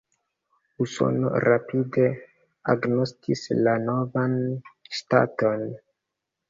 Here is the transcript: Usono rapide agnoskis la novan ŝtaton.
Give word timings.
Usono 0.85 1.33
rapide 1.43 2.07
agnoskis 2.75 3.45
la 3.69 3.77
novan 3.87 4.37
ŝtaton. 5.01 5.69